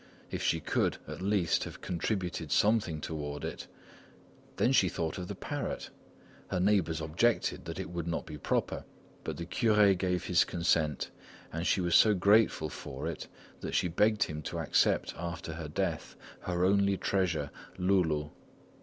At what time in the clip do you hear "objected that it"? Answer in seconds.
7.01-7.91